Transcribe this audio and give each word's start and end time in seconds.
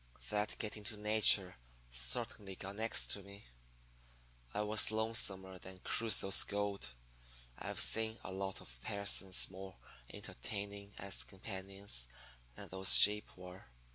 That 0.31 0.55
getting 0.57 0.81
next 0.81 0.93
to 0.93 0.97
Nature 0.99 1.55
certainly 1.91 2.55
got 2.55 2.77
next 2.77 3.09
to 3.11 3.21
me. 3.21 3.45
I 4.51 4.61
was 4.61 4.89
lonesomer 4.89 5.59
than 5.59 5.77
Crusoe's 5.83 6.43
goat. 6.43 6.95
I've 7.59 7.79
seen 7.79 8.17
a 8.23 8.31
lot 8.31 8.61
of 8.61 8.81
persons 8.81 9.51
more 9.51 9.75
entertaining 10.11 10.95
as 10.97 11.21
companions 11.23 12.09
than 12.55 12.69
those 12.69 12.97
sheep 12.97 13.37
were. 13.37 13.65